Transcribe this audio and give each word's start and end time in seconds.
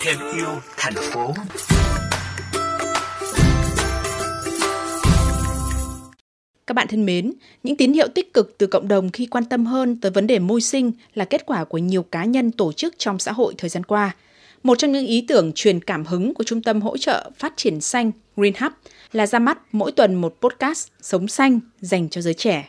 Thêm 0.00 0.18
yêu 0.36 0.48
thành 0.76 0.94
phố. 0.94 1.34
Các 6.66 6.74
bạn 6.74 6.88
thân 6.88 7.06
mến, 7.06 7.32
những 7.62 7.76
tín 7.76 7.92
hiệu 7.92 8.08
tích 8.14 8.34
cực 8.34 8.58
từ 8.58 8.66
cộng 8.66 8.88
đồng 8.88 9.10
khi 9.10 9.26
quan 9.26 9.44
tâm 9.44 9.66
hơn 9.66 10.00
tới 10.00 10.10
vấn 10.10 10.26
đề 10.26 10.38
môi 10.38 10.60
sinh 10.60 10.92
là 11.14 11.24
kết 11.24 11.46
quả 11.46 11.64
của 11.64 11.78
nhiều 11.78 12.02
cá 12.02 12.24
nhân 12.24 12.52
tổ 12.52 12.72
chức 12.72 12.94
trong 12.98 13.18
xã 13.18 13.32
hội 13.32 13.54
thời 13.58 13.70
gian 13.70 13.84
qua. 13.84 14.16
Một 14.62 14.78
trong 14.78 14.92
những 14.92 15.06
ý 15.06 15.24
tưởng 15.28 15.52
truyền 15.54 15.80
cảm 15.80 16.04
hứng 16.04 16.34
của 16.34 16.44
Trung 16.44 16.62
tâm 16.62 16.80
hỗ 16.80 16.96
trợ 16.96 17.30
phát 17.38 17.52
triển 17.56 17.80
xanh 17.80 18.12
Green 18.36 18.54
Hub 18.60 18.72
là 19.12 19.26
ra 19.26 19.38
mắt 19.38 19.58
mỗi 19.72 19.92
tuần 19.92 20.14
một 20.14 20.36
podcast 20.40 20.88
sống 21.02 21.28
xanh 21.28 21.60
dành 21.80 22.08
cho 22.08 22.20
giới 22.20 22.34
trẻ. 22.34 22.68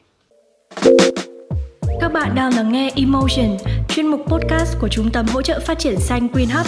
Các 2.14 2.20
bạn 2.20 2.36
đang 2.36 2.54
lắng 2.56 2.72
nghe 2.72 2.92
Emotion, 2.96 3.58
chuyên 3.88 4.08
mục 4.08 4.22
podcast 4.28 4.80
của 4.80 4.88
Trung 4.88 5.10
tâm 5.12 5.26
hỗ 5.26 5.42
trợ 5.42 5.60
phát 5.60 5.80
triển 5.80 6.00
xanh 6.00 6.28
Green 6.28 6.50
Hub. 6.50 6.68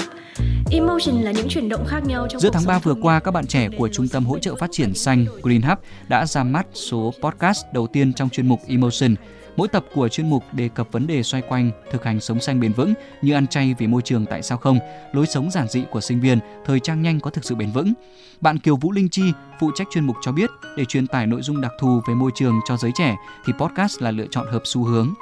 Emotion 0.72 1.22
là 1.22 1.32
những 1.32 1.50
chuyển 1.50 1.70
động 1.70 1.86
khác 1.88 2.06
nhau 2.06 2.28
trong 2.30 2.42
Giữa 2.42 2.50
tháng 2.54 2.66
3 2.68 2.80
vừa 2.80 2.94
qua, 3.02 3.20
các 3.20 3.32
bạn 3.32 3.48
trẻ 3.48 3.70
của 3.78 3.90
Trung 3.90 4.08
tâm 4.08 4.26
hỗ 4.26 4.40
trợ 4.40 4.56
phát 4.56 4.70
triển 4.72 4.94
xanh 4.94 5.26
Green 5.42 5.62
Hub 5.62 5.78
đã 6.08 6.26
ra 6.26 6.44
mắt 6.44 6.68
số 6.74 7.14
podcast 7.22 7.66
đầu 7.74 7.88
tiên 7.88 8.14
trong 8.14 8.30
chuyên 8.30 8.48
mục 8.48 8.60
Emotion. 8.68 9.16
Mỗi 9.56 9.68
tập 9.68 9.86
của 9.94 10.10
chuyên 10.10 10.30
mục 10.30 10.44
đề 10.52 10.70
cập 10.70 10.92
vấn 10.92 11.08
đề 11.08 11.24
xoay 11.24 11.44
quanh 11.50 11.72
thực 11.92 12.04
hành 12.04 12.20
sống 12.20 12.40
xanh 12.40 12.60
bền 12.60 12.74
vững 12.74 12.94
như 13.22 13.34
ăn 13.34 13.48
chay 13.48 13.76
vì 13.78 13.88
môi 13.88 14.02
trường 14.02 14.26
tại 14.26 14.44
sao 14.44 14.58
không, 14.58 14.80
lối 15.14 15.28
sống 15.28 15.52
giản 15.52 15.68
dị 15.68 15.84
của 15.92 16.02
sinh 16.02 16.22
viên, 16.22 16.40
thời 16.66 16.80
trang 16.80 17.02
nhanh 17.02 17.20
có 17.20 17.30
thực 17.30 17.46
sự 17.46 17.56
bền 17.56 17.72
vững. 17.72 17.94
Bạn 18.42 18.60
Kiều 18.60 18.76
Vũ 18.76 18.92
Linh 18.92 19.10
Chi, 19.10 19.24
phụ 19.60 19.72
trách 19.76 19.88
chuyên 19.92 20.08
mục 20.08 20.16
cho 20.22 20.32
biết, 20.32 20.50
để 20.78 20.86
truyền 20.86 21.08
tải 21.08 21.28
nội 21.28 21.42
dung 21.42 21.62
đặc 21.62 21.72
thù 21.80 22.02
về 22.08 22.14
môi 22.14 22.32
trường 22.36 22.60
cho 22.68 22.78
giới 22.78 22.92
trẻ 22.96 23.16
thì 23.46 23.54
podcast 23.60 24.02
là 24.02 24.12
lựa 24.12 24.28
chọn 24.32 24.48
hợp 24.52 24.62
xu 24.66 24.84
hướng. 24.84 25.14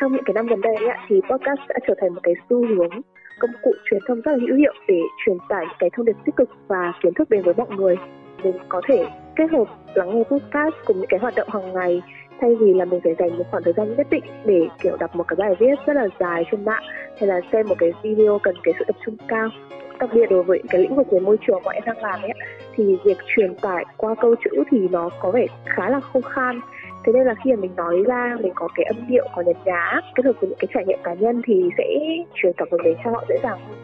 Trong 0.00 0.12
những 0.12 0.24
cái 0.24 0.34
năm 0.34 0.46
gần 0.46 0.60
đây 0.60 0.76
thì 1.08 1.20
podcast 1.30 1.60
đã 1.68 1.76
trở 1.86 1.94
thành 2.00 2.14
một 2.14 2.20
cái 2.22 2.34
xu 2.50 2.66
hướng 2.66 2.90
công 3.38 3.50
cụ 3.62 3.72
truyền 3.90 4.00
thông 4.08 4.20
rất 4.20 4.32
là 4.32 4.38
hữu 4.46 4.56
hiệu 4.56 4.74
để 4.88 5.00
truyền 5.24 5.36
tải 5.48 5.64
cái 5.78 5.90
thông 5.92 6.06
điệp 6.06 6.16
tích 6.24 6.36
cực 6.36 6.50
và 6.68 6.92
kiến 7.02 7.14
thức 7.14 7.30
đến 7.30 7.42
với 7.42 7.54
mọi 7.56 7.68
người. 7.70 7.96
Mình 8.42 8.56
có 8.68 8.80
thể 8.88 9.06
kết 9.36 9.50
hợp 9.50 9.64
lắng 9.94 10.10
nghe 10.14 10.22
podcast 10.30 10.74
cùng 10.84 10.96
những 10.96 11.08
cái 11.08 11.20
hoạt 11.20 11.34
động 11.34 11.48
hàng 11.52 11.72
ngày, 11.72 12.02
thay 12.40 12.54
vì 12.54 12.74
là 12.74 12.84
mình 12.84 13.00
phải 13.04 13.14
dành 13.18 13.38
một 13.38 13.44
khoảng 13.50 13.62
thời 13.62 13.72
gian 13.76 13.96
nhất 13.96 14.06
định 14.10 14.24
để, 14.44 14.68
kiểu, 14.82 14.96
đọc 14.96 15.16
một 15.16 15.24
cái 15.28 15.36
bài 15.36 15.54
viết 15.58 15.74
rất 15.86 15.96
là 15.96 16.08
dài 16.20 16.44
trên 16.50 16.64
mạng 16.64 16.82
hay 17.20 17.28
là 17.28 17.40
xem 17.52 17.68
một 17.68 17.74
cái 17.78 17.92
video 18.02 18.38
cần 18.42 18.54
cái 18.62 18.74
sự 18.78 18.84
tập 18.88 18.96
trung 19.06 19.16
cao 19.28 19.48
đặc 19.98 20.10
biệt 20.12 20.30
đối 20.30 20.42
với 20.42 20.62
cái 20.68 20.80
lĩnh 20.80 20.96
vực 20.96 21.06
về 21.10 21.20
môi 21.20 21.36
trường 21.46 21.62
mà 21.64 21.72
em 21.72 21.82
đang 21.86 22.02
làm 22.02 22.22
ấy 22.22 22.32
thì 22.74 22.98
việc 23.04 23.18
truyền 23.26 23.54
tải 23.54 23.84
qua 23.96 24.14
câu 24.20 24.34
chữ 24.44 24.62
thì 24.70 24.88
nó 24.90 25.10
có 25.20 25.30
vẻ 25.30 25.46
khá 25.64 25.88
là 25.88 26.00
khô 26.00 26.20
khan 26.20 26.60
thế 27.08 27.14
nên 27.14 27.26
là 27.26 27.34
khi 27.44 27.50
mà 27.50 27.56
mình 27.60 27.76
nói 27.76 27.96
ra 28.06 28.36
mình 28.42 28.52
có 28.54 28.68
cái 28.74 28.84
âm 28.84 29.08
điệu 29.08 29.28
có 29.36 29.42
nhấn 29.42 29.56
nhá 29.64 30.00
kết 30.14 30.24
hợp 30.24 30.32
với 30.40 30.48
những 30.48 30.58
cái 30.58 30.68
trải 30.74 30.84
nghiệm 30.86 30.98
cá 31.04 31.14
nhân 31.14 31.42
thì 31.46 31.54
sẽ 31.78 31.84
truyền 32.34 32.52
cảm 32.56 32.68
hứng 32.70 32.82
đến 32.82 32.96
cho 33.04 33.10
họ 33.10 33.24
dễ 33.28 33.34
dàng 33.42 33.58
hơn 33.68 33.76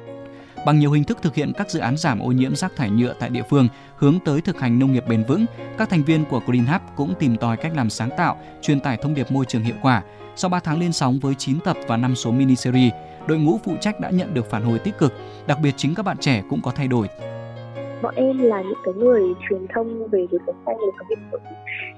Bằng 0.67 0.79
nhiều 0.79 0.93
hình 0.93 1.05
thức 1.05 1.19
thực 1.23 1.35
hiện 1.35 1.53
các 1.57 1.71
dự 1.71 1.81
án 1.81 1.97
giảm 1.97 2.21
ô 2.21 2.27
nhiễm 2.27 2.55
rác 2.55 2.77
thải 2.77 2.91
nhựa 2.91 3.15
tại 3.21 3.31
địa 3.31 3.43
phương, 3.51 3.69
hướng 3.97 4.15
tới 4.25 4.41
thực 4.41 4.61
hành 4.61 4.79
nông 4.79 4.93
nghiệp 4.93 5.05
bền 5.09 5.25
vững, 5.29 5.45
các 5.79 5.89
thành 5.89 6.03
viên 6.03 6.25
của 6.25 6.41
Green 6.47 6.65
Hub 6.65 6.81
cũng 6.97 7.15
tìm 7.19 7.37
tòi 7.37 7.57
cách 7.57 7.73
làm 7.77 7.91
sáng 7.91 8.11
tạo, 8.17 8.37
truyền 8.63 8.81
tải 8.81 8.97
thông 8.97 9.15
điệp 9.15 9.27
môi 9.31 9.45
trường 9.45 9.63
hiệu 9.63 9.77
quả. 9.83 10.03
Sau 10.37 10.49
3 10.49 10.61
tháng 10.61 10.81
lên 10.81 10.93
sóng 10.93 11.19
với 11.23 11.35
9 11.35 11.61
tập 11.65 11.77
và 11.87 11.97
5 11.97 12.15
số 12.15 12.31
mini 12.31 12.57
series, 12.57 12.93
đội 13.27 13.39
ngũ 13.39 13.59
phụ 13.65 13.73
trách 13.81 14.01
đã 14.01 14.11
nhận 14.11 14.35
được 14.35 14.51
phản 14.51 14.63
hồi 14.63 14.79
tích 14.79 14.99
cực, 14.99 15.13
đặc 15.47 15.59
biệt 15.63 15.75
chính 15.77 15.95
các 15.95 16.03
bạn 16.03 16.17
trẻ 16.21 16.43
cũng 16.51 16.61
có 16.63 16.71
thay 16.71 16.89
đổi. 16.89 17.09
Bọn 18.05 18.15
em 18.17 18.39
là 18.39 18.63
những 18.63 18.79
cái 18.85 18.95
người 18.95 19.23
truyền 19.49 19.67
thông 19.75 20.09
về 20.09 20.27
lối 20.31 20.41
sống 20.47 20.57
xanh, 20.67 20.77
lối 20.81 20.91
sống 20.99 21.07
bền 21.09 21.19
vững 21.31 21.43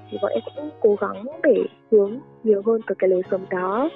thì 0.09 0.17
bọn 0.21 0.31
em 0.31 0.41
cũng 0.55 0.69
cố 0.79 0.95
gắng 1.01 1.23
để 1.43 1.63
hướng 1.91 2.19
nhiều 2.43 2.61
hơn 2.65 2.81
tới 2.87 2.95
cái 2.99 3.09
lối 3.09 3.21
sống 3.31 3.45
đó. 3.49 3.89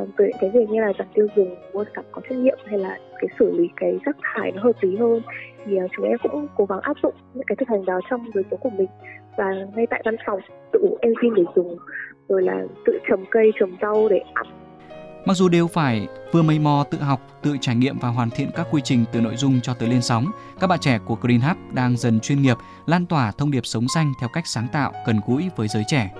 Uh, 0.00 0.08
từ 0.16 0.24
những 0.24 0.36
cái 0.40 0.50
việc 0.50 0.70
như 0.70 0.80
là 0.80 0.92
giảm 0.98 1.08
tiêu 1.14 1.26
dùng 1.36 1.54
mua 1.72 1.84
sắm 1.96 2.04
có 2.12 2.22
trách 2.28 2.36
nhiệm 2.36 2.58
hay 2.64 2.78
là 2.78 2.98
cái 3.18 3.28
xử 3.38 3.52
lý 3.58 3.68
cái 3.76 3.98
rác 4.04 4.16
thải 4.22 4.52
nó 4.52 4.62
hợp 4.62 4.76
lý 4.80 4.96
hơn 4.96 5.22
thì 5.64 5.76
uh, 5.84 5.90
chúng 5.96 6.06
em 6.06 6.18
cũng 6.22 6.46
cố 6.56 6.64
gắng 6.64 6.80
áp 6.80 6.96
dụng 7.02 7.14
những 7.34 7.44
cái 7.46 7.56
thực 7.56 7.68
hành 7.68 7.84
đó 7.84 8.00
trong 8.10 8.30
đời 8.34 8.44
sống 8.50 8.60
của 8.60 8.70
mình. 8.70 8.88
Và 9.36 9.54
ngay 9.74 9.86
tại 9.90 10.02
văn 10.04 10.16
phòng 10.26 10.40
tự 10.72 10.80
ủ 10.82 10.98
enzyme 11.02 11.34
để 11.34 11.44
dùng 11.56 11.76
rồi 12.28 12.42
là 12.42 12.64
tự 12.84 12.98
trồng 13.08 13.24
cây 13.30 13.52
trồng 13.60 13.70
rau 13.82 14.08
để 14.08 14.20
ăn 14.34 14.46
Mặc 15.24 15.36
dù 15.36 15.48
đều 15.48 15.68
phải 15.68 16.08
vừa 16.32 16.42
mây 16.42 16.58
mò 16.58 16.84
tự 16.90 16.98
học, 16.98 17.20
tự 17.42 17.56
trải 17.60 17.74
nghiệm 17.74 17.98
và 17.98 18.08
hoàn 18.08 18.30
thiện 18.30 18.50
các 18.54 18.66
quy 18.70 18.80
trình 18.84 19.04
từ 19.12 19.20
nội 19.20 19.36
dung 19.36 19.60
cho 19.60 19.74
tới 19.74 19.88
lên 19.88 20.02
sóng, 20.02 20.30
các 20.60 20.66
bạn 20.66 20.78
trẻ 20.80 20.98
của 21.06 21.14
Green 21.14 21.40
Hub 21.40 21.56
đang 21.72 21.96
dần 21.96 22.20
chuyên 22.20 22.42
nghiệp, 22.42 22.56
lan 22.86 23.06
tỏa 23.06 23.30
thông 23.30 23.50
điệp 23.50 23.66
sống 23.66 23.86
xanh 23.94 24.12
theo 24.20 24.28
cách 24.32 24.46
sáng 24.46 24.68
tạo, 24.72 24.92
gần 25.06 25.20
gũi 25.26 25.50
với 25.56 25.68
giới 25.68 25.84
trẻ. 25.88 26.10